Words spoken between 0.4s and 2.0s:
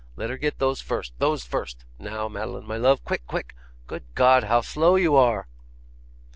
those first, those first.